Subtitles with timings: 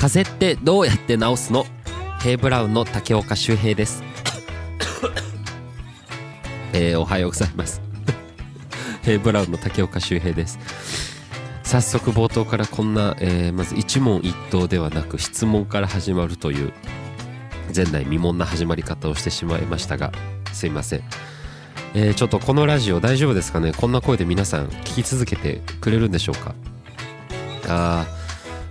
[0.00, 1.66] 風邪ってどうやって治すの？
[2.22, 4.02] ヘイブラウンの竹岡修平です。
[6.72, 7.82] えー、おはようございます。
[9.04, 10.58] ヘイブラウンの竹岡修平です。
[11.62, 16.72] 早速冒頭からこんな、えー、まず一問一答ではなく質問から始まるという
[17.76, 20.12] 前代未聞な始まり方をしてしまいましたが
[20.54, 21.02] すいません、
[21.94, 23.72] えー、ちょっとこのラジオ大丈夫ですかね？
[23.76, 26.54] こんな声で皆さん聞き続けてくれるんでしょうか？
[27.68, 28.19] あー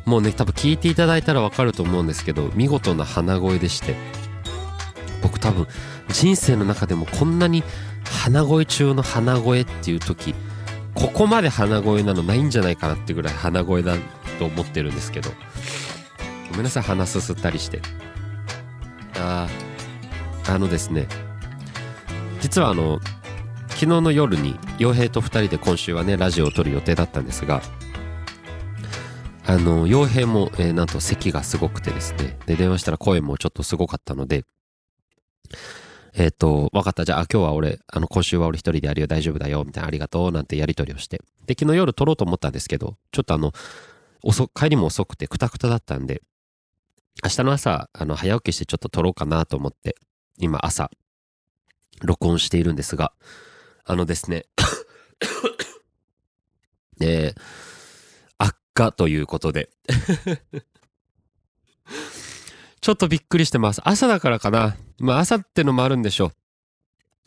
[0.05, 3.95] もうね多分聞いていただいたら分かると思うんですけど見事な鼻声でして。
[5.21, 5.67] 僕多分
[6.07, 7.61] 人生の中でもこんなに
[8.05, 10.33] 鼻声中の鼻声っていう時
[10.95, 13.95] ここまで鼻声なのないんじゃないかなってぐらい鼻声だ
[14.39, 15.29] と思ってるんですけど。
[16.49, 17.81] ごめんなさい鼻すすったりして。
[19.17, 19.47] あ
[20.47, 21.07] ああのですね
[22.41, 22.99] 実はあの
[23.67, 27.61] 昨日の夜に洋平と2人で今週はねラジオを撮る予定だったんですが
[29.49, 34.45] あの、傭兵も、えー、なんと咳がすごくてですね、で、電話したら声もちょっとすごかったので、
[36.13, 37.03] えっ、ー、と、わかった。
[37.03, 41.23] じゃあ、今日は俺、あの、今週は俺一人でやるよ、大丈夫だよ、みたいな、ありがとう、なんてやり取りをして。
[41.47, 43.51] で、昨日夜撮ろうと思ったんですけど、ちょっとあの、
[44.21, 46.21] 遅、帰りも遅くて、くたくただったんで、
[47.23, 49.95] 明日の朝、あの、早起きしてちょっと撮ろうかなと思って、
[50.37, 50.91] 今朝、
[52.03, 53.13] 録音しているんですが、
[53.83, 54.45] あのですね、
[57.01, 57.78] えー、
[58.85, 59.69] 日ということで
[62.81, 63.81] ちょっとびっくりしてます。
[63.83, 64.77] 朝だからかな。
[64.99, 66.31] まあ朝ってのもあるんでしょ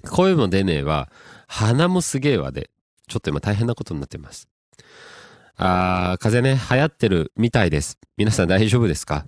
[0.04, 0.08] う。
[0.08, 1.10] 声も出ねえわ。
[1.46, 2.70] 鼻もすげえわで。
[3.06, 4.48] ちょっと今大変なことになってます。
[5.56, 7.98] あー、風邪ね、流行ってるみたいです。
[8.16, 9.26] 皆さん大丈夫ですか？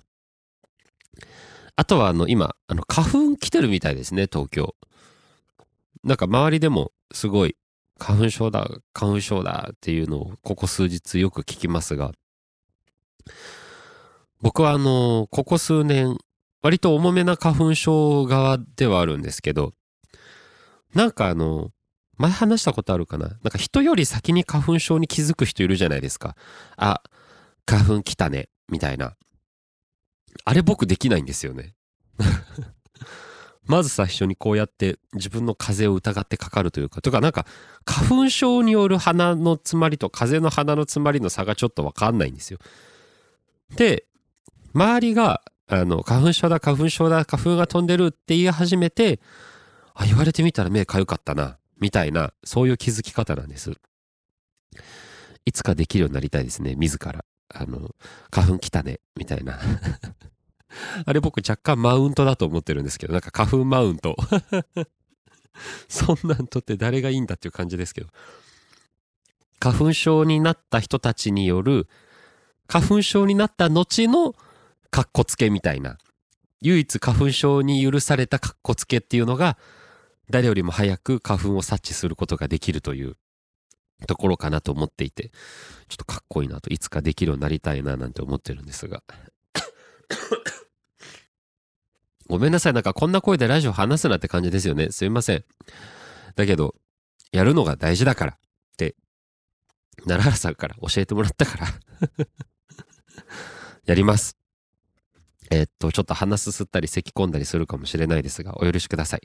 [1.75, 4.75] あとはあの今、あの花粉来てるみたいですね、東京。
[6.03, 7.55] なんか周りでもすごい
[7.97, 12.11] 花粉症だ、花粉症だっていうのをここ数日よく聞きますが、
[14.41, 16.17] 僕はあの、ここ数年、
[16.61, 19.73] 割と重めな花粉症側ではあるんですけど、
[20.93, 21.69] なんかあの、
[22.17, 23.27] 前話したことあるかな？
[23.27, 26.35] なんか人より先に花粉症に気づく人いるじゃないですか。
[26.77, 27.01] あ、
[27.65, 29.15] 花粉来たね、みたいな。
[30.43, 31.75] あれ僕できないんですよね。
[33.65, 37.45] まず最初にこうやって自分の風邪を疑ってかかるというか、とかなんか
[37.85, 42.59] 花粉症による鼻の詰まりと風邪の鼻の詰まりの差がちょっとわかんないんですよ。
[43.75, 44.05] で、
[44.73, 49.19] 周りが、あの、花粉症だ、花粉症だ、花粉が飛んでるって言い始めて、
[49.95, 53.71] あ、言われてみたら目かゆかったな、みたいな、そういう気づき方なんです。
[55.45, 57.25] いつかできるようになりたいですね、自ら。
[57.49, 57.95] あの、
[58.31, 59.59] 花粉来たね、みたいな。
[61.05, 64.15] あれ僕若干マウントだと思ってるんですけど、なんか花粉マウント。
[65.87, 68.09] そんなんとって誰がいいんだっていう感じですけど。
[69.59, 71.87] 花粉症になった人たちによる、
[72.67, 74.35] 花粉症になった後の
[74.91, 75.97] カッコつけみたいな。
[76.61, 79.57] 唯一花粉症に許されたカッコつけっていうのが、
[80.29, 83.15] 誰よりも早く花粉を察知することができるという
[84.07, 85.29] ところかなと思っていて、
[85.87, 89.03] ちょっとかっこいいなと、いつかできるようになりたいななんて思ってるんですが。
[92.27, 92.73] ごめんなさい。
[92.73, 94.91] なんかこんな声でラジオ話すなって感じですよね。
[94.91, 95.45] すいません。
[96.35, 96.75] だけど、
[97.31, 98.37] やるのが大事だからっ
[98.77, 98.95] て、
[100.05, 101.67] 奈良原さんから教えてもらったから
[103.85, 104.37] やります。
[105.51, 109.21] えっと、ちょっと鼻すすったり咳込んだりするかもしれないですが、お許しください。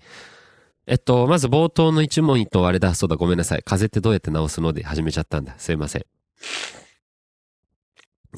[0.86, 3.62] えっと、まず冒頭の一問一答あれだ、そうだ、ごめんなさい。
[3.62, 5.54] 風邪ってどうやって治すので始めちゃったんだ。
[5.58, 6.04] すいません。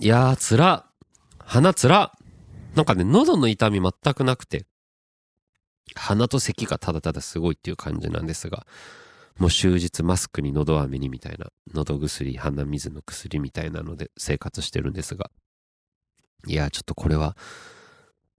[0.00, 0.86] いやー、つら。
[1.38, 2.12] 鼻つら。
[2.74, 4.66] なんかね、喉の痛み全くなくて、
[5.94, 8.66] 鼻と咳がただただすごいっていう感じなんですが、
[9.38, 15.30] もう終日マスクに喉飴にみたいな、喉薬、鼻水の薬みたいなので生活してるんですが、
[16.46, 17.36] いや、ちょっとこれは、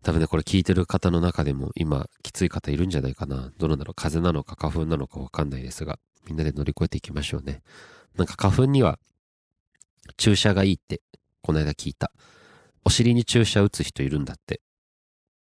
[0.04, 3.52] 多分ね、これ聞いてる方の中でも今きつい方いるんじゃないかな。
[3.58, 7.62] どうなんだろう風邪なのか花粉なのかわかんないですが、みんなで乗り越えていきましょうね。
[8.18, 9.00] なんか花粉には
[10.18, 11.02] 注射がいいって、
[11.42, 12.12] この間聞いた。
[12.86, 14.62] お尻に注射打つ人いるんだって。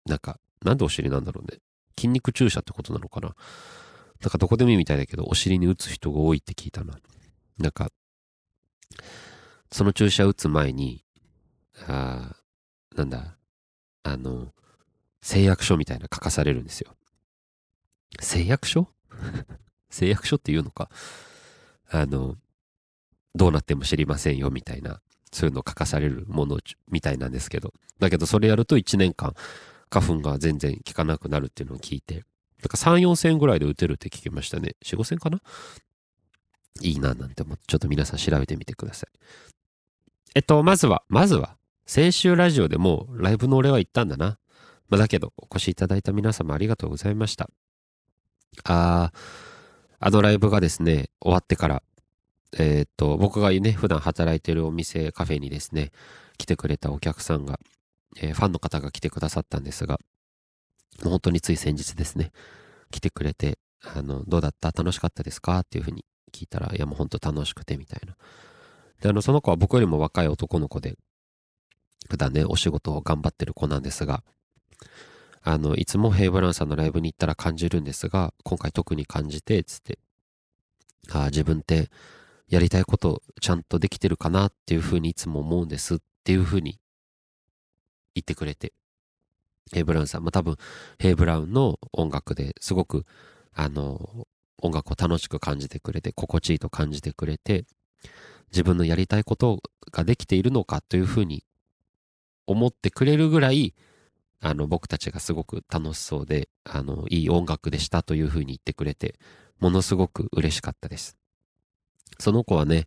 [0.07, 1.59] なんか、なんでお尻なんだろうね。
[1.97, 3.35] 筋肉注射ってことなのかな。
[4.21, 6.99] なんかどこでもいいみたいだけど、お尻に打つ人が多いって聞いたな。
[7.59, 7.91] なんか、
[9.73, 11.05] その注射打つ前に、
[11.87, 12.37] あ
[12.97, 13.37] なんだ、
[14.03, 14.53] あの、
[15.23, 16.97] 誓約書みたいな書かされるんですよ。
[18.21, 18.89] 誓約書？
[19.91, 20.91] 誓約書って言うのか？
[21.89, 22.37] あの、
[23.35, 25.01] どうなっても知りませんよみたいな
[25.33, 26.59] そういうの書かされるもの
[26.91, 27.73] みたいなんですけど。
[27.99, 29.35] だけどそれやると1年間
[29.91, 32.23] 花粉が全然効かなくなるっていうのを聞いて、なん
[32.69, 34.77] か3、4千ぐらいで打てるって聞きましたね。
[34.85, 35.41] 4、5千かな？
[36.83, 39.19] いいななんて思って、ちょっと皆さん調べてみてください。
[40.35, 41.57] えっと、まずは、まずは、
[41.87, 44.39] 先週ラジオでもライブの俺は行ったんだな。
[44.89, 47.51] まあ、だけど、お越しいただいた皆様ありがとうございました。
[48.65, 49.19] あー、
[49.99, 51.83] あのライブがですね、終わってから、
[52.59, 55.93] えー、っと、僕がね、普段働いてるお店、カフェにですね、
[56.37, 57.61] 来てくれたお客さんが、
[58.17, 59.99] えー、ファンの方が来てくださったんですが、
[61.03, 62.33] 本当につい先日ですね、
[62.91, 64.73] 来てくれて、あの、どうだった？
[64.73, 65.61] 楽しかったですか？
[65.61, 68.17] っていうふうに聞いたら、いやもう本当楽しくてみたいな。
[69.01, 70.97] で、あの、その子は僕よりも若い男の子で、
[72.11, 74.23] 普段ね、お仕事を頑張ってる子なんですが、
[75.43, 79.99] あの、いつもヘイブランさんのライブに行ったら感じるんですが、今回特に感じて、つって、
[81.11, 81.91] ああ、自分って
[82.51, 86.81] やりたいことちゃんとできてるかなっていうふうにいつも思うんですっていうふうに
[88.15, 88.73] 言ってくれて、
[89.73, 90.57] ヘイブラウンさん、まあ、多分、
[90.99, 93.07] ヘイブラウンの音楽ですごく、
[93.53, 94.27] あの、
[94.61, 97.67] 音楽を楽しく感じてくれて、心地いいと感じてくれて、
[98.51, 99.61] 自分のやりたいこと
[99.93, 101.45] ができているのかというふうに
[102.47, 103.75] 思ってくれるぐらい、
[104.41, 109.21] あの、僕たちがすごく楽しそうで、あの、いい音楽でしたというふうに言ってくれて、
[109.61, 111.20] ものすごく嬉しかったです。
[112.19, 112.87] その子はね、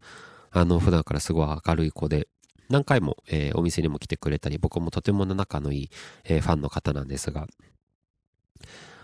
[0.51, 2.27] あの、普段からすごい明るい子で、
[2.69, 5.89] 何回も、えー、お店にも来てくれたり、僕もとても仲のいい、
[6.23, 7.47] えー、ファンの方なんですが、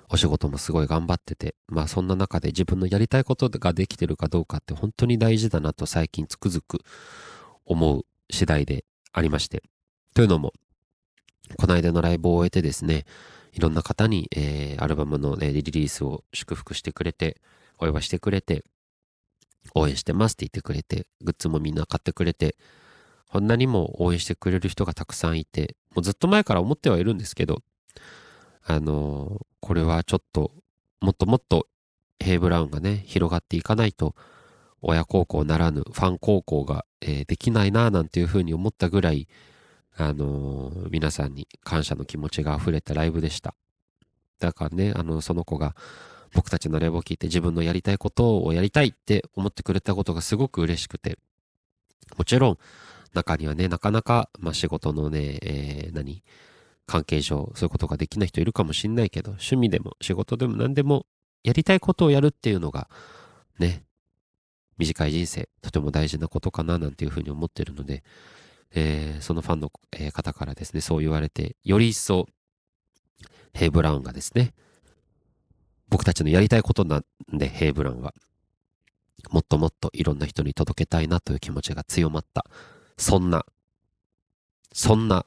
[0.10, 6.80] お仕事もすごい頑張ってて、まあそんな中で自分のやりたいことができてるかどうかって本当に大事だなと最近つくづく
[7.66, 9.62] 思う次第でありまして。
[10.16, 10.54] というのも、
[11.58, 13.06] この間のライブを終えてですね、
[13.54, 17.40] いろんな方に、えー、アルバムの、ね、リリースを祝福してくれて、
[17.78, 18.64] お祝いしてくれて、
[19.76, 22.56] 応援してますって言ってくれて、グッズもみんな買ってくれて、
[23.30, 27.62] こんなにも応援してくれる人がたくさんいて、もうずっと前から思ってはいるんですけど、
[28.64, 30.52] あのー、これはちょっと、
[31.02, 31.68] もっともっと
[32.20, 34.16] ヘイブラウンがね、広がっていかないと、
[34.82, 39.28] 親孝行ならぬファン孝行が、えー、できないなぁなんていうふうに思ったぐらい、
[39.96, 43.56] あのー、皆さんに感謝の気持ちが溢れたライブでした。
[44.40, 45.76] だからね、あの、その子が
[46.34, 51.18] 僕たちのライブを聞いて自分のやりたいことをやりたいって思ってくれたことがすごく嬉しくて、
[52.18, 52.58] もちろん
[53.14, 56.24] 中にはね、なかなか、まあ、仕事のね、えー、何？
[56.86, 61.06] 関係上、そういうことができない人いるかもしんないけど、趣味でも仕事でも何でも
[61.44, 62.90] やりたいことをやるっていうのが、
[63.60, 63.84] ね、
[64.80, 68.04] 短い人生、とても大事なことかななんていうふうに思ってるので、
[68.74, 69.72] えー、そのファンの、
[70.12, 72.26] 方からですね、そう言われて、より一層、
[73.54, 74.54] ヘイブラウンがですね、
[75.90, 78.14] 僕たちのやりたいことなんで、ヘイブランは、
[79.32, 82.46] もっともっといろんな人に届けたいなという気持ちが強まった、
[82.98, 83.46] そんな、
[84.72, 85.26] そんな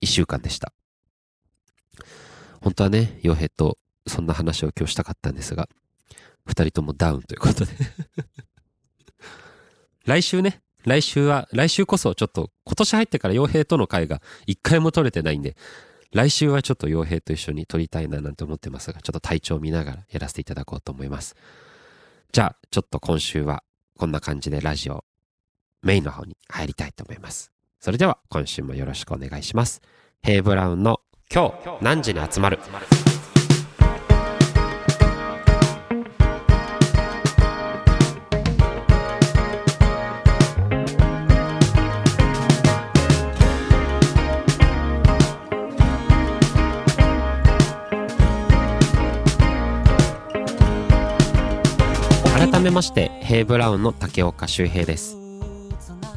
[0.00, 0.72] 一週間でした。
[2.60, 5.68] 本当はね、洋平とそんな話を今日したかったんですが、
[6.46, 7.72] 二人ともダウンということで。
[10.04, 15.56] 来週ね、来週は、来週こそちょっと今年入ってから傭兵との会が一回も取れてないんで、
[16.12, 21.36] 来週はちょっと傭兵と一緒に撮りたいななんて思ってますが、ちょっと体調を見ながらやらせていただこうと思います。
[22.32, 23.62] じゃあ、ちょっと今週は
[23.96, 25.04] こんな感じでラジオ
[25.82, 27.52] メインの方に入りたいと思います。
[27.78, 29.82] それでは今週もよろしくお願いします。
[30.22, 31.00] ヘイブラウンの
[31.32, 32.58] 今日何時に集まる？
[52.70, 55.16] めましてヘイブラウンの竹岡修平です。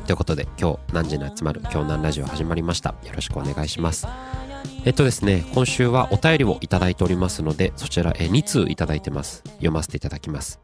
[0.05, 4.07] ということで今日何時に集まる今日何ラジオ始まりましたよろしくお願いします。
[4.85, 9.41] えっとですね今週はお便りをいただいておりますのでそちらえ2通いただいてます。
[9.53, 10.59] 読ませていただきます。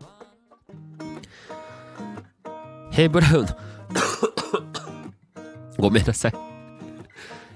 [2.91, 3.47] ヘイブラウン
[5.79, 6.33] ごめんなさい。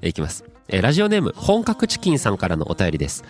[0.02, 0.44] え いきます。
[0.70, 3.24] えラジオネーム本格チキンさんからのお便りです。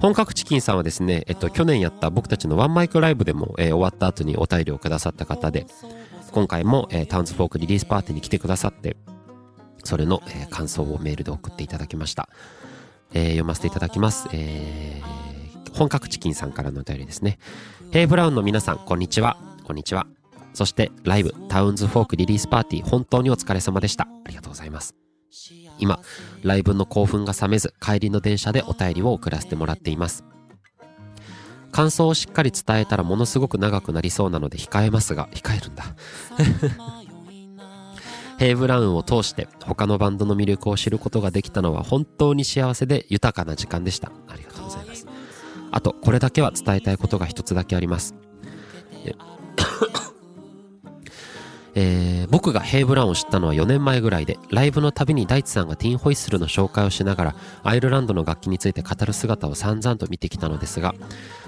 [0.00, 5.66] 本格チキンさんはですね、えっと、去年やった僕たちのワンマイクライブでも、えー、終わった後にお便りをくださった方で、
[6.30, 8.96] 今回も、えー、タウンズフォークリリースパーティーに来てくださって、
[9.82, 12.28] それの、えー、感想をメールで送っていただきました。
[13.12, 14.28] えー、読ませていただきます。
[14.32, 17.38] えー、本格チキンさんからのお便りですね。
[17.90, 19.36] ヘイブラウンの皆さん、こんにちは。
[19.64, 20.06] こんにちは。
[20.54, 24.08] そしてライブタウンズフォークリリースパーティー本当にお疲れ様でした。
[24.24, 25.07] ありがとうございます。
[25.78, 26.00] 今、
[26.42, 30.24] ライブの興奮が冷めず帰りの電車でお便りを送らせてもらっています。
[31.70, 35.84] 感想をしっかり伝えたらものすごく長くなりそうなので控えますが、控えるんだ。
[38.38, 44.12] ヘイブラウンを通して他のバンドの魅力を知ることができたのは本当に幸せで豊かな時間でした。
[44.28, 45.06] ありがとうございます。
[45.70, 48.14] あと、これだけは伝えたいことが一つだけあります。
[51.74, 60.94] えー僕がヘイブラウンを知ったのは4年前ぐらいでライブのたびに大地さんがティンホイッスルの紹介をしながらアイルランドの楽器について語る姿を散々と見てきたのですが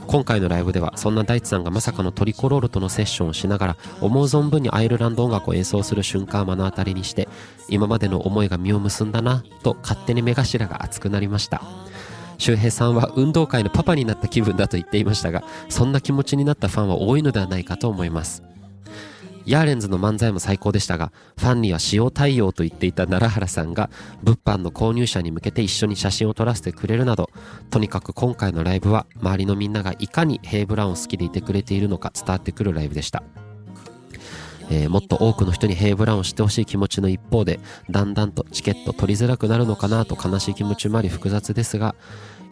[0.07, 7.29] 今回のライブではそんな大地さんがまさかのトリコロールとのセッションをしながら思う存分にアイルランド音楽を演奏する瞬間を目の当たりにして
[7.69, 11.63] 今までの思いが実を結んだなと勝手に目頭が熱くなりました。
[12.39, 18.43] 周平さんは運動会のパパになった気分だと言っていましたがそんな気持ちになったファンは多いのではないかと思います。
[19.51, 23.91] ヤーレンズの漫才も最高でしたがファンには使用対応と言っていた奈良原さんが
[24.23, 27.31] 物販の購入者に向けて一緒に写真を撮らせてくれるなど
[27.69, 33.25] とにかく今回のライブは周りのみんながいかにヘイブラウンを好きでいてくれているのか伝わってくるライブでした。
[34.71, 37.59] えーもっと多くの人にヘイブラウンを知ってほしい気持ちの一方で
[37.91, 41.97] だんだんとチケット取りづらくなるのかなと悲しい気持ちもあり複雑ですが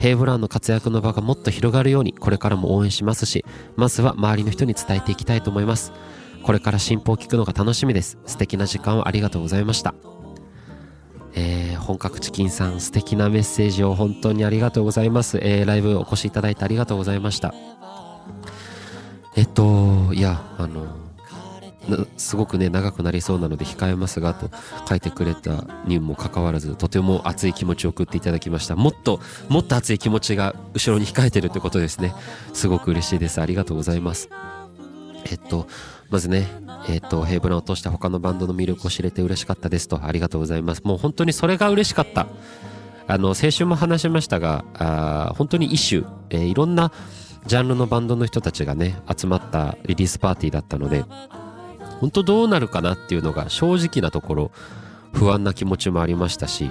[0.01, 3.45] ヘイブラウンの活躍の場がもっと広がるようにこれからも応援しますし
[3.77, 5.93] まずは周りの人に伝えていきたいと思います。
[6.43, 8.19] これから進歩を聞くのが楽しみです。
[8.27, 9.95] 素敵な時間をありがとうございました。
[11.35, 17.55] えー本格チキンさん素敵なメッセージを本当にありがとうございます、えーライブお越しいただいてありがとうございました。
[19.37, 20.87] えっといやあの
[22.19, 24.51] すごくね長くなりそうなので控えますがと
[24.87, 28.77] 書いてくれたにもかかわらずとても熱い気持ちを送っていただきました。
[28.77, 32.13] もっともっと熱い気持ちが後ろに控えてるってことですね。
[32.53, 33.41] すごく嬉しいです。
[33.41, 34.29] ありがとうございます。
[35.25, 35.67] えっと
[36.11, 36.47] まずね
[36.89, 40.05] えっとヘイブランを通して他のバンドの魅力を知れて嬉しかったですと。
[40.05, 40.83] ありがとうございます。
[40.85, 42.27] もう本当にそれが嬉しかった。
[43.11, 46.93] あの先週も話しましたがあ本当に一種、えーいろんな
[47.47, 51.05] ジャンルのバンドの人たちがね集まったリリースパーティーだったので
[52.01, 54.51] 本当どうなるかなっていうのが正直なところ
[55.15, 56.71] 不安な気持ちもありましたし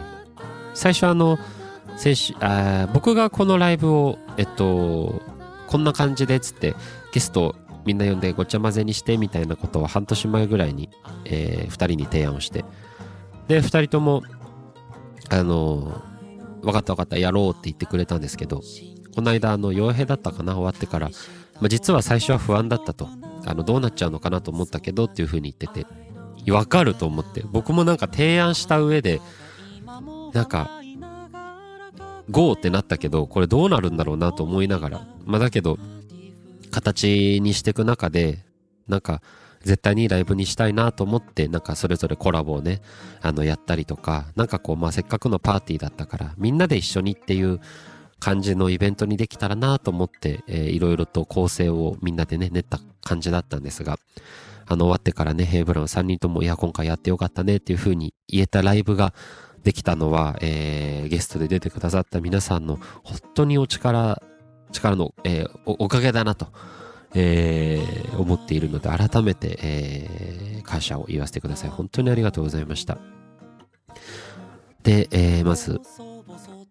[0.76, 1.40] 最初あの
[1.98, 2.36] 先週
[2.94, 5.24] 僕がこのライブをえっと
[5.66, 6.76] こんな感じでっつって
[7.12, 7.56] ゲスト
[7.88, 10.90] みんな呼んでごちゃ混ぜにしてみたいなことを半年前ぐらいに、
[11.24, 12.66] え2人に提案をして。
[13.48, 14.24] で2人とも
[15.30, 16.02] あの
[16.62, 18.62] 分かった分かったやろうって言ってくれたんですけど
[19.16, 21.10] この間あの傭兵だったかな終わってから、
[21.62, 23.08] まあ、実は最初は不安だったと。
[23.46, 25.88] あのどうなっちゃうのかなと思ったけどっていう風に言ってて
[26.46, 27.46] 分かると思って。
[27.50, 29.22] 僕もなんか提案した上で
[30.34, 30.70] なんか
[32.30, 35.08] GO ってなったけどこれどうなるんだろうなと思いながら。
[35.24, 35.80] まあだけど
[36.72, 38.40] 形にしていく中で
[38.88, 39.22] なんか
[39.64, 42.82] 絶対にライブにしたいなと思ってなんかそれぞれコラボをね
[43.22, 47.60] あのやったりとかなんかこうまあせっかくのパーティーだったからみんなで一緒にっていう
[48.20, 53.98] 感じのイベントにできたらなと思って、えーいろいろと構成をみんなでね練った感じだったんですが
[54.66, 59.14] あの終わってからねヘイブラウン3人ともいや今回やってよかったねっていう風に言えたライブが
[59.64, 64.22] できたのは、えーゲストで出てくださった皆さんの本当にお力
[64.72, 66.48] 力の、えーおかげだなと、
[67.14, 71.70] えー思っているので改めて、えー感謝を言わせてください。
[71.70, 72.98] 本当にありがとうございました。
[74.84, 75.80] で、えーまず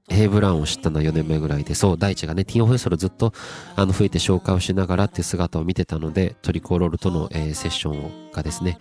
[0.08, 3.32] ヘイブラウンを知ったのは4年目ぐらいで、そう、大地がね、ティンホイッスルずっと、
[3.74, 8.78] あの、吹いて紹介をしながらっていう姿を見てたので、トリコロールとの、えーセッションがですね、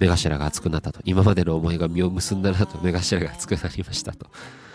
[0.00, 1.00] 目頭が熱くなったと。
[1.04, 4.26] 今までの思いが実を結んだなと、目頭が熱くなりましたと。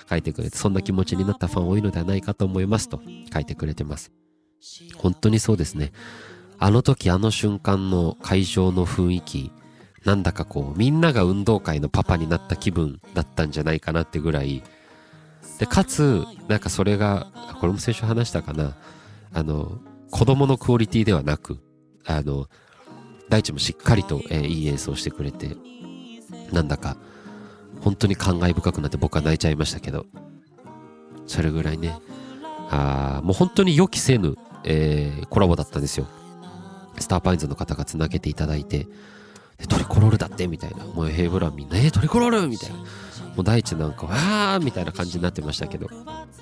[0.10, 3.01] 書いてくれて、そんな気持ちになったファン多いのではないかと思いますと
[3.34, 4.12] 書いてくれてます。
[4.96, 5.91] 本当にそうですね。
[6.60, 9.51] あの時あの瞬間の会場の雰囲気、
[10.05, 14.63] なんだかこう、みんなが運動会のパパになった気分だったんじゃないかなってぐらい、
[15.60, 18.75] で、かつ、なんかそれが、これも先週話したかな、
[19.34, 19.79] あの、
[20.12, 21.60] 子供のクオリティではなく、
[22.05, 22.48] あの、
[23.29, 25.55] 大地もしっかりと、えーいい演奏してくれて、
[26.51, 26.98] なんだか、
[27.81, 30.05] 本当に感慨深くなって僕は泣いちゃいましたけど、
[31.27, 31.97] それぐらいね、
[32.69, 36.07] あもう本当に予期せぬ、えーコラボだったんですよ。
[37.00, 38.88] スターパインズの方がつなげていただいて、
[39.69, 40.85] トリコロールだってみたいな。
[40.85, 42.77] もうヘイブランみんな、えートリコロールみたいな。
[42.77, 42.83] も
[43.39, 45.89] う大地なんか、わーみたいな感じになってましたけど、い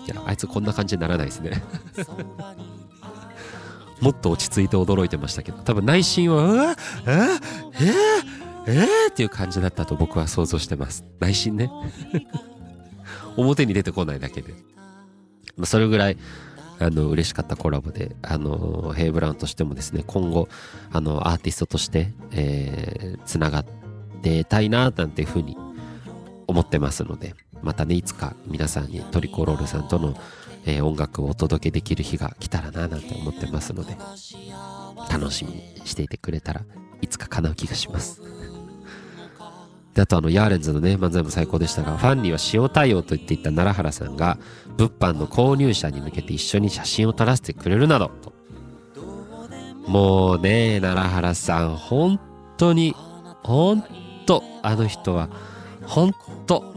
[0.07, 1.61] や、あいつこんな感じにならないですね。
[4.01, 8.38] もっと落ち着いて驚いてましたけど、多分内心は、うわえー、えー、
[8.69, 11.03] えー、っていう感じだったと僕は想像してます。
[11.19, 11.71] 内心ね。
[13.35, 14.53] 表に出てこないだけで。
[15.57, 16.17] まあ、それぐらい、
[16.79, 20.47] あの、嬉しかったコラボで、あの、ヘイブラウンとしてもですね、今後、
[20.91, 23.65] あの、アーティストとして、えー、つながっ
[24.21, 25.57] てたいな、なんていうふうに
[26.47, 27.33] 思ってますので、
[27.63, 30.15] またね、いつか皆さんにトリコロールさんとの、
[30.65, 33.97] えー音楽をお届けできる日が来たらな、なんて思ってますので、
[35.09, 36.61] 楽しみにしていてくれたら
[37.01, 38.21] いつか叶う気がします。
[40.01, 44.37] あとあのヤーレンズのね漫才も最高でしたがファンには使用対応と言っていた奈良原さんが
[44.77, 48.33] 物販の購入者に向けて一緒に写真を撮らせてくれるなどと。
[49.87, 52.19] もうね奈良原さん本
[52.57, 52.95] 当に
[53.43, 53.83] ほん
[54.25, 55.29] とあの人は
[55.83, 56.11] ほん
[56.45, 56.75] と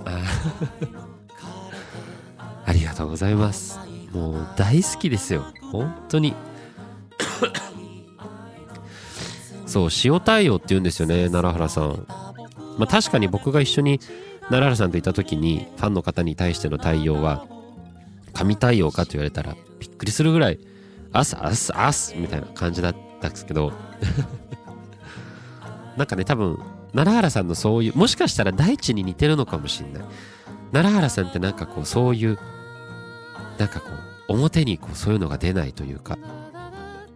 [2.65, 3.79] ありがとうございます。
[4.13, 5.45] もう大好きですよ。
[5.71, 6.35] 本当に。
[9.67, 12.07] そう塩対応って言うんですよね奈良原さん。
[12.83, 14.01] まあ確かに僕が一緒に
[14.51, 17.47] 奈良原さんといた時にファンの方に対しての対応は
[18.33, 20.59] 神対応かと言われたらびっくりするぐらい
[21.13, 23.73] アスアスアスみたいな感じだったんですけど
[25.97, 26.59] なんかね多分
[26.93, 30.03] 奈良原さんのそういうもしかしたら大地に似てるのかもしんない。
[30.73, 32.37] 奈良原さんってなんかこうそういう
[33.59, 33.87] なんかこ
[34.29, 36.19] う表にこうそういうのが出ないというか。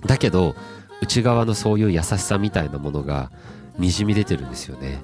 [0.06, 0.54] だけど
[1.02, 3.32] 内側のそういう優しさみたいなものが
[3.78, 5.02] にじみ出てるんですよね。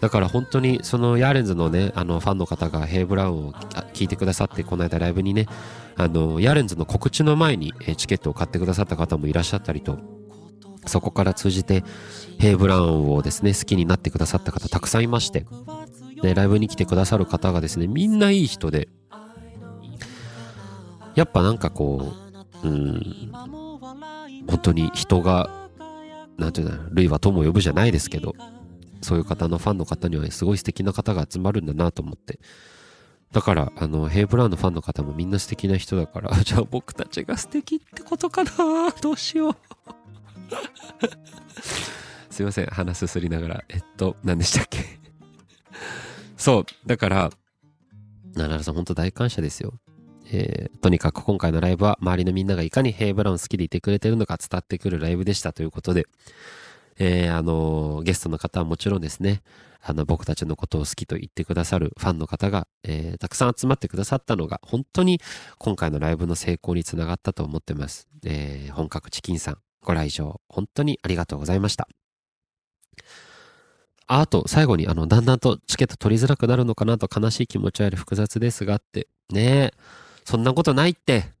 [0.00, 3.52] だから本当にそのヤーレンズのねあのファンの方がヘイブラウンを
[3.94, 5.46] 聞いてくださってこの間ライブにね
[5.96, 9.98] あのヤーレンズの告知の前にチケットを買ってくださった方もいらっしゃったりと
[10.86, 11.82] そこから通じて
[12.38, 15.46] ヘイブラウンをですね好きになってくださった方たくさんいまして
[16.22, 18.88] でライブに来てくださる方がですねみんないい人で
[21.14, 22.12] やっぱなんかこ
[22.62, 23.32] ううん
[24.46, 25.68] 本当に人が
[26.38, 28.34] なんていうの類は友を呼ぶじゃないですけど
[29.02, 32.40] そういう方のファンの方にはすごい素敵な方が集まるんだなと思って。
[33.32, 38.50] だからあのヘイブラウンのファンの方もみんな素敵な人だから じゃあ僕たちが素敵ってことかな？
[39.02, 39.56] どうしよう。
[42.30, 43.64] すいません鼻すすりながら。
[43.68, 44.98] えっと何でしたっけ？
[46.36, 47.30] そうだから
[48.34, 49.74] 奈良さん本当大感謝ですよ。
[50.30, 56.06] えー、とにかく今回のライブは周りのみんながいかにヘイブラウン好きでいてくれてるのか伝わってくるライブでしたということで、
[56.98, 59.42] えー、あの、ゲストの方はもちろんですね、
[59.82, 65.20] あの、僕たちのことを好きと言ってくださるファンの方が、えー、たくさん集まってくださったのが、本当に
[65.58, 68.08] 今回のライブの成功につながったと思ってます。
[68.24, 71.88] えー、本格チキンさん、ご来場、本当にありがとうございました。
[74.08, 79.74] あ、あと、最後に、あの、だんだんとチケット取りづらくなるのかなと悲しい気持ちはある複雑ですがって、ねえ、
[80.24, 81.32] そんなことないって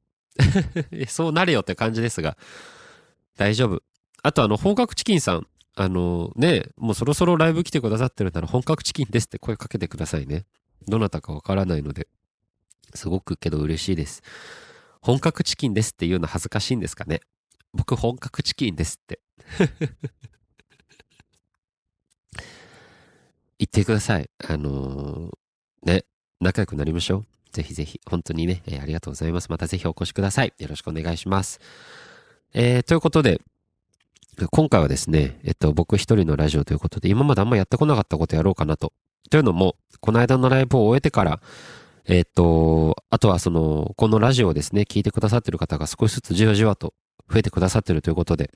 [1.08, 2.36] そうなれよって感じですが、
[3.36, 3.82] 大丈夫。
[4.22, 5.46] あとあの、本格チキンさん、
[5.78, 10.46] あのね、もうそろそろライブ来てくださってるなら本格チキンですって声かけてくださいね。
[10.88, 12.08] どなたかわからないので、
[12.94, 14.22] すごくけど嬉しいです。
[15.02, 17.20] 本格チキンですっていうの恥ずかしいんですかね。
[17.74, 19.20] 僕本格チキンですって。
[23.58, 24.30] 言ってください。
[24.48, 26.06] あのー、ね、
[26.40, 27.26] 仲良くなりましょう。
[27.52, 29.50] ぜひぜひ、本当にね、えー、ありがとうございます。
[29.50, 30.54] またぜひお越しください。
[30.58, 31.60] よろしくお願いします。
[32.54, 33.40] えー、ということで、
[34.50, 38.92] 今回はですね、えっと、僕一人のラジオということで、今まであんまやってこなかったことやろうかなと。
[39.30, 41.40] というのも、この間のライブを終えてから、
[42.04, 46.92] えっと、あとはその、このラジオをですね、聞いてくださってる方が少しずつじわじわと
[47.30, 48.50] 増えてくださってるということで、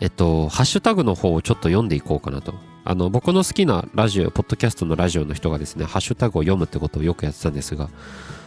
[0.00, 2.54] えっと、ハッシュタグの方をちょっと読んでいこうかなと。
[2.84, 7.88] あの、僕の好きなラジオ、ポッドキャストのラジオの人がですね、ハッシュタグを読むってことをよくやってたんですが、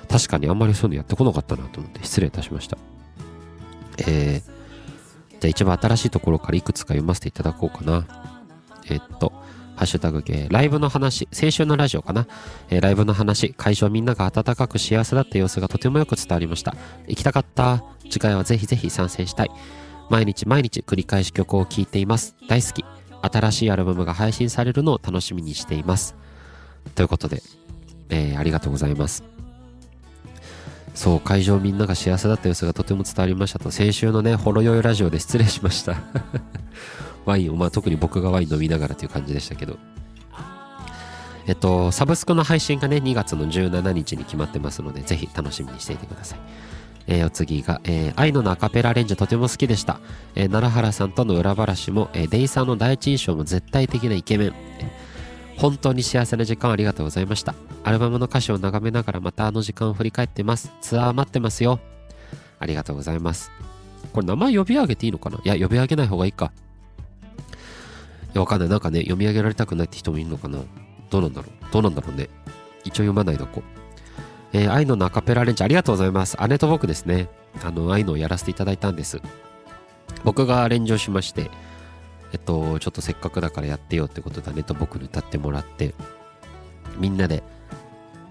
[0.08, 2.78] 確かにあんまりそういうのやってこなかったなと思って失礼いたしました。
[3.98, 4.57] えー、
[5.40, 8.06] じゃあ一番新しいところからいくつか読ませていただこうかな。
[8.90, 9.32] えっと、
[9.76, 12.28] ハッシュタグ、えー、ライブの話、先週のラジオかな、
[12.70, 16.76] えー、ライブの話、会場みんなが温かく幸せだった様子がとてもよく伝わりました。
[17.08, 17.84] 行きたかった。
[18.10, 19.52] 次回はぜひぜひ参戦したい。
[20.10, 22.36] 毎日毎日繰り返し曲を聴いています。
[22.48, 22.86] 大好き。
[23.22, 26.16] 新しいアルバムが配信されるのを楽しみにしています。
[26.96, 27.44] ということで、
[28.10, 29.24] えー、ありがとうございます。
[30.98, 35.96] そう会場みんなが幸せだった様子がとても伝わりましたと先週のねほろ酔いラジオで失礼しました
[37.24, 39.78] ワインをまあ特に僕がワイン飲みながらという感じでしたけど
[41.46, 46.40] えっとサブスクの配信がね2月の17日に決まってますのでぜひ楽しみにしていてください
[47.10, 50.02] えー、お次が、えー、愛ののアカペラレンジとても好きでした。
[50.36, 54.54] えー、奈良原さんとの裏話も、えー、デイさんの第一印象も絶対的なイケメン。
[55.58, 57.56] 本当に幸せな時間ありがとうございました。
[57.84, 60.72] アルバムの歌詞を眺めながらまたあの時間を振り返ってます。
[60.82, 61.80] ツアー待ってますよ。
[62.60, 63.52] ありがとうございます。
[64.14, 65.40] これ名前呼び上げていいのかな？
[65.44, 66.52] いや、呼び上げない方がいいか。
[68.34, 68.70] いや、わかんない。
[68.70, 70.60] なんかね、読み上げられたくないって人もいるのかな？
[71.10, 71.74] どうなんだろう？
[71.74, 72.30] どうなんだろうね？
[72.84, 73.64] 一応読まないでおこ。
[74.54, 76.38] えー、愛のナカペラレンジありがとうございます。
[76.48, 77.30] 姉と僕ですね。
[77.64, 79.20] あの、愛のをやらせていただいたんです。
[80.24, 81.50] 僕がアレンジをしまして、
[82.34, 85.94] えっと、ちょっとせっかくだからやってよってことで姉と僕に歌ってもらって、
[86.98, 87.44] みんなで、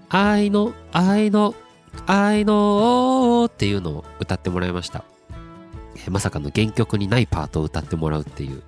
[0.09, 1.55] 愛の、愛の、
[2.05, 5.03] 愛のっていうのを歌ってもらいました。
[6.09, 8.63] まさかの原曲にないパートを歌ってもらうっていう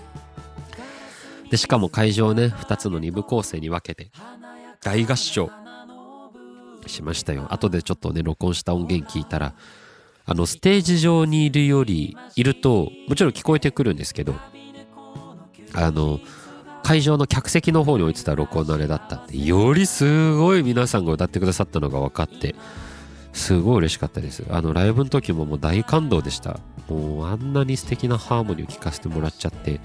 [1.50, 4.10] で、しかも会場をね、2つの2部構成に分けて、
[4.80, 5.50] 大合唱
[6.86, 7.46] しましたよ。
[7.50, 9.54] 後でちょっとね、録音した音源聞いたら、
[10.28, 14.34] あの、ステージ上にいるより、いると、もちろん聞こえてくるんですけど、
[15.74, 16.20] あの
[16.82, 22.54] 会場の客席の方に置いてた録音のあれだったんでよりすごい皆さんが歌ってくださったのが分かって
[23.32, 24.44] すごい嬉しかったです。
[24.50, 26.58] あのライブの時ももう大感動でした。
[26.88, 29.80] もうあんなに素敵なハーモニーを聴かせてもらっちゃって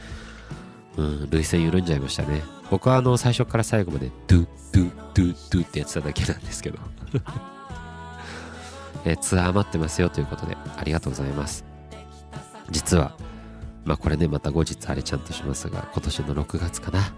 [0.97, 2.41] うん涙腺緩んじゃいましたね。
[2.71, 6.79] 僕はあの最初から最後までドゥドゥドゥドゥってやってただけなんですけど。
[9.05, 11.65] えツアー待ってますよということでありがとうございます。
[12.69, 13.15] 実は
[13.85, 17.13] まあこれねまた後日あれちゃんとしますが今年の6月かな。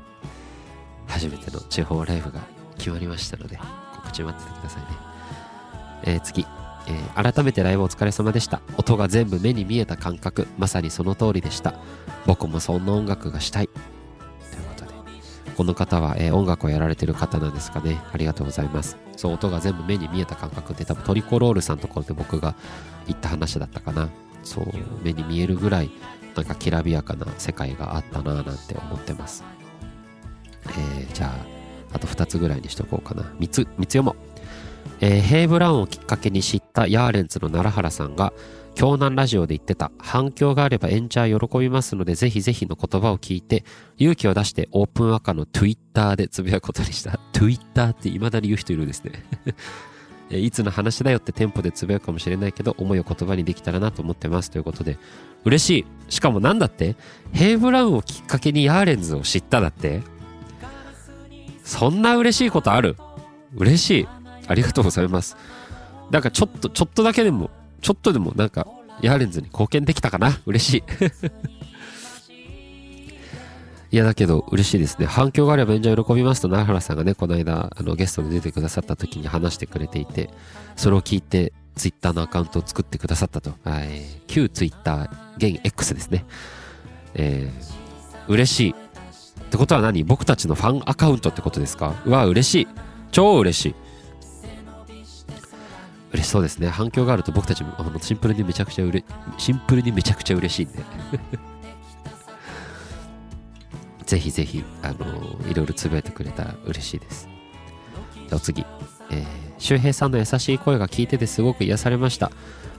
[1.08, 2.42] 初めての地方ライブが
[2.78, 3.58] 決まりましたので
[3.96, 4.88] 告知待っててくださいね、
[6.04, 6.46] えー、次、
[6.88, 8.62] えー、改めてライブお疲れ様でした。
[8.78, 11.76] 音が全部目に見えた感覚まさにその通りでした。
[12.26, 13.70] 僕もそんな音楽がしたい。
[15.56, 22.56] この方は、えー、音楽をやられてる方なんですかねありがとうございますそう音が全部目に見えた感覚で多分トリコロールさんところで僕が
[23.08, 24.10] 言った話だったかな
[24.44, 24.66] そう
[25.04, 25.90] 目に見えるぐらい
[26.36, 29.44] なんかきらびやかな世界があったなぁなんて思ってます。
[30.68, 33.24] えー、じゃあ、あと2つぐらいにしとこうかな。
[33.40, 34.16] 3つ、3つ読もう。
[35.02, 38.34] えー、ヘイブラウンをきっかけに知ったヤーレンズの奈良原さんが、
[38.76, 43.64] 京南ラジオで言ってた反響があれば演者は喜びますのでぜひぜひの言葉を聞いて
[43.98, 47.18] 勇気を出してオープン赤の Twitter でつぶやくことにした。
[47.32, 49.24] Twitter って未だに言う人いるんですね。
[50.30, 54.52] いつの話だよってテンポでつぶやくかもしれないけど、思いを言葉にできたらなと思ってます。
[54.52, 54.98] ということで、
[55.46, 55.86] 嬉しい。
[56.10, 56.98] しかもなんだって？
[57.32, 60.02] ヘイブラウンをきっかけにヤーレンズを知っただって？
[61.64, 62.98] そんな嬉しいことある？
[63.56, 64.08] 嬉しい。
[64.48, 65.38] ありがとうございます。
[66.12, 67.50] なんかちょっと、ちょっとだけでも、
[67.82, 68.68] ちょっとでもなんか、
[69.02, 70.40] ヤーレンズに貢献できたかな？
[70.46, 70.84] 嬉しい。
[73.92, 75.06] いやだけど嬉しいですね。
[75.06, 80.30] 反響があれば演者喜びますと、奈原さんがね、この間、あのゲストで出てくださった時に話してくれていて、
[80.76, 83.54] それを聞いて、ツイッターのアカウントを作ってくださったと。
[83.64, 86.26] はい、旧ツイッター、現 X ですね。
[87.14, 88.72] えー、嬉しい。
[88.72, 88.76] っ
[89.50, 90.04] てことは何？
[90.04, 91.94] 僕たちのファンアカウントってことですか？
[92.06, 92.68] うわ、嬉しい。
[93.12, 93.76] 超嬉しい。
[96.16, 96.70] 嬉しそうですね。
[96.70, 99.04] 反響があると僕たちもあのシンプルにめちゃくちゃうれ、
[99.38, 100.80] シンプルにめちゃくちゃ嬉しいんで。
[104.06, 104.96] ぜひぜひ、あの
[105.50, 107.28] いろいろつぶやいてくれたら嬉しいです。
[108.14, 108.66] じゃあお次、
[109.10, 109.26] えー、
[109.58, 112.32] 周平さんの優しい声が聞いててすごく癒されました。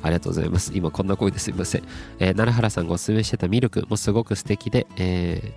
[0.02, 0.72] ありがとうございます。
[0.74, 1.82] 今こんな声ですいません。
[2.18, 5.52] えー、奈良原さんがおすすめしてたミルクもすごく素敵で、え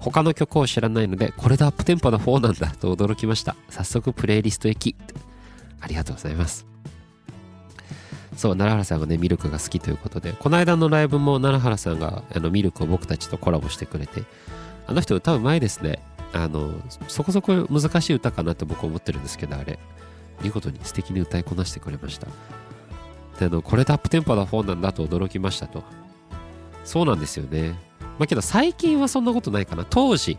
[0.00, 3.54] ー、他の曲を知らないので、これでアップテンポな方なんだと驚きました。
[3.70, 4.96] 早速プレイリストへき。
[5.80, 6.66] ありがとうございます。
[8.36, 14.24] そう、奈良原さんがね、ミルクが好きということで、この間のライブも奈良原さんがあのミルクを僕たちとコラボしてくれて、
[14.86, 16.02] あの人歌うまいですね。
[16.32, 16.72] あの、
[17.08, 19.78] そこそこ難しい歌かなって僕思ってるんですけど、あれ。
[20.42, 22.26] 見事に素敵に歌いこなしてくれました。
[23.38, 25.84] で、あの、これでアップテンポな本なんだと驚きましたと。
[26.84, 27.78] そうなんですよね。
[28.18, 29.84] まあけど最近はそんなことないかな。
[29.88, 30.38] 当時、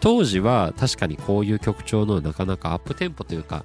[0.00, 3.64] 当時は確かにこういう曲調のなかなかアップテンポというか、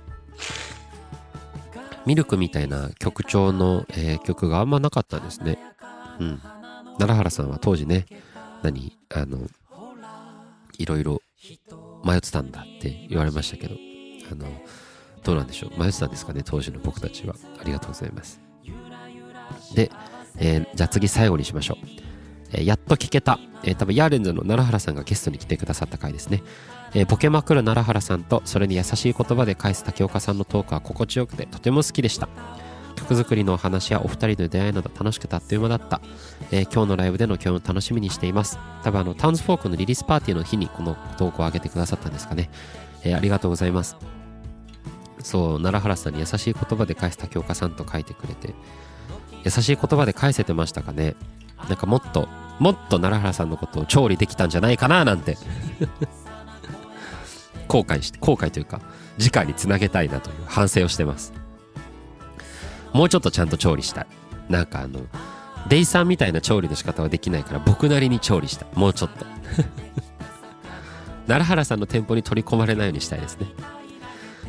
[2.06, 5.58] ミルクみたいな曲調の、えー、曲があんまなかったんですね。
[6.20, 6.42] うん。
[6.98, 8.06] 奈原さんは当時ね、
[8.62, 9.40] 何あの、
[10.78, 11.22] いろいろ
[12.04, 13.76] 迷ってたんだって言われましたけど、
[14.32, 14.48] あの、
[15.24, 15.80] どうなんでしょう。
[15.80, 17.36] 迷ってたんですかね、当時の僕たちは。
[17.60, 18.42] ありがとうございます。
[19.76, 19.92] で、
[20.38, 21.88] えー、じゃあ次最後にしましょう。
[22.52, 23.40] えー、やっと聞けた。
[23.64, 26.44] えー、多分ヤーレンズの奈良原さんがゲストに来てくださった回ですね。
[26.96, 32.30] えー、ボケまくる奈良原さんと、それに優しい言葉で返す竹岡さんのトークは心地よくてとても好きでした。
[32.96, 36.00] 曲作りのお話やお二人の出会いなど楽しくてあっという間だった、
[36.52, 38.60] えー、今日のライブでの共演を楽しみにしています。
[38.84, 42.50] 多分あのタウンズフォークのリリースパーティーの日にこの投稿を上げてくださったんですかね、
[43.04, 43.98] えー、ありがとうございます。
[45.20, 48.54] そう奈良原さんに優しい言葉で返す竹岡さんと書いてくれて。
[49.44, 51.16] 優しい言葉で返せてましたかね。
[51.68, 52.30] なんかもっと
[52.60, 55.38] もっと奈良原さんのことを調理できたんじゃないかななんて。
[57.68, 58.82] 後悔して後悔というか
[59.18, 61.34] 次回につなげたいなという反省をしてます。
[62.94, 64.08] もうちょっとちゃんと調理したい。
[64.50, 65.00] なんかあの
[65.70, 69.26] デイさんみたいな調理の仕方はできないから僕なりに調理したもうちょっと。
[71.26, 73.48] 奈良原さんの店舗に取り込まれないようにしたいですね。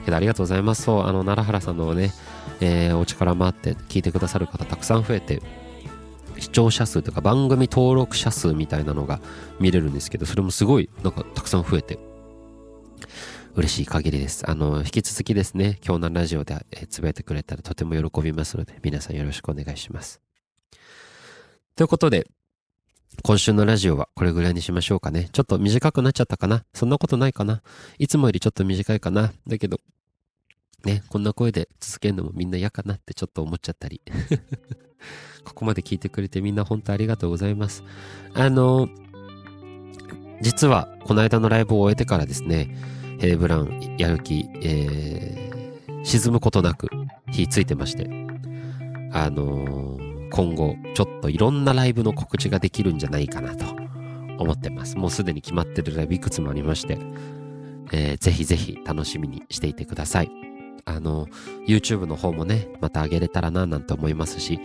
[0.05, 0.83] けどありがとうございます。
[0.83, 2.12] そうあの奈良原さんのね、
[2.61, 5.40] えー、お力もあって聞いてくださる方たくさん増えて
[6.38, 9.20] 視聴者数とか番組登録者数みたいなのが
[9.61, 11.98] 見れるんですけどそれもすごいなんかたくさん増えて。
[13.54, 14.48] 嬉しい限りです。
[14.48, 20.20] あの、引き続きですね、今日のラジオで、つぶやいてくれたらとても喜びますので、皆さんよろしくお願いします。
[21.76, 22.26] ということで、
[23.22, 25.28] 今週のラジオはこれぐらいにしましょうかね。
[25.32, 27.62] ちょっと短くなっちゃったかなそんなことないかな
[27.98, 29.80] いつもよりちょっと短いかなだけど、
[30.84, 34.02] ね、こんな声で続けるのもみんな嫌かなってちょっと思っちゃったり。
[35.44, 37.84] ここまで聞いてくれてみんな本当ありがとうございます。
[38.34, 38.88] あの、
[40.44, 42.68] 実はこの間のライブを終えてからですね
[43.18, 46.88] ヘイブランやる気、えー、沈むことなく
[47.30, 48.04] 火ついてまして
[49.12, 53.64] あのー、今後ちょっといろんなライブの告知ができるんじゃないかなと
[54.38, 54.96] 思ってます。
[54.96, 56.98] もうすでに決まってるライブいくつもありまして、
[57.92, 60.30] えー、ぜひぜひ楽しみにしていてください。
[60.85, 61.26] あの
[61.66, 64.61] YouTube の方もねまた上げれたらななんて思いますし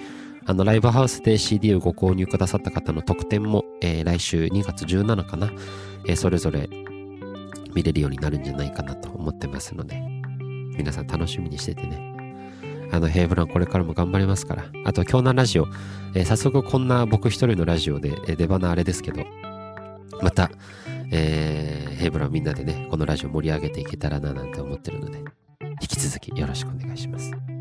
[0.50, 5.52] あのライブハウスで CD をご購入くださった方の特典も、えー、来週2月17かな、
[6.08, 6.68] えー、それぞれ
[7.76, 10.02] 見れるようになるんじゃないかなと思ってますので、
[10.76, 12.90] 皆さん楽しみにしててね。
[12.92, 14.66] あの、ヘイブランこれからも頑張りますから。
[14.86, 15.68] あと、京南ラジオ、
[16.16, 19.24] えー、早速こんな僕一人のラジオで、えー、出花あれですけど、
[20.24, 20.50] また、
[21.12, 25.20] えー、ヘイブランみんなでね、このラジオ盛り上げていけたらななんて思ってるので、
[25.80, 27.59] 引き続きよろしくお願いします。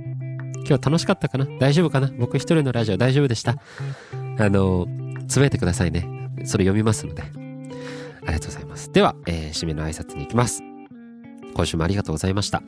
[0.69, 1.47] 今日楽しかったかな？
[1.59, 2.11] 大丈夫かな？
[2.19, 3.57] 僕一人のラジオ大丈夫でした？
[4.39, 4.87] あの、
[5.27, 6.07] つぶやいてくださいね。
[6.45, 7.23] それ読みますので。
[7.23, 7.27] あ
[8.31, 8.93] りがとうございます。
[8.93, 10.63] では、えー、締めの挨拶に行きます。
[11.55, 12.63] 今週もありがとうございました。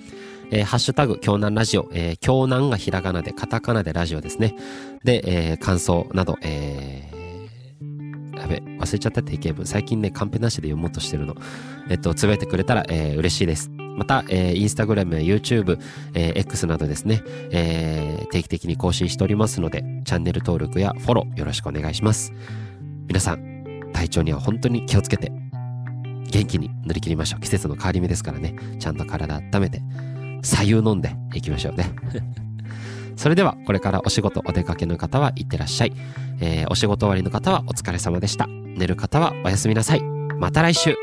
[0.50, 4.54] えー、ハッシュタグ、京南ラジオ、えー、京南がひらがなで、カタカナでラジオですね。
[5.04, 9.66] で、えー、感想など、えー、やべ、忘れちゃった定型文。
[9.66, 11.36] 最近ね、カンペなしで読もうとしてるの。
[11.90, 13.70] えっと、つぶやいてくれたら、えー、嬉しいです。
[13.96, 15.78] また、えー、インスタグラムや YouTube、
[16.14, 22.32] えー、X などですね、えー、定期的に更新しておりますので、チャンネル登録やフォローよろしくお願いします。
[23.06, 25.32] 皆さん、体調には本当に気をつけて、
[26.30, 27.40] 元気に乗り切りましょう。
[27.40, 28.54] 季節の変わり目ですからね。
[28.78, 29.82] ちゃんと体温めて、
[30.42, 31.90] 左右飲んでいきましょうね。
[33.16, 35.92] それでは、これからお仕事お出かけの方はいってらっしゃい。
[36.40, 38.46] えー、お仕事終わりの方はお疲れ様でした。
[38.46, 40.02] 寝る方はおやすみなさい。
[40.38, 40.94] また来週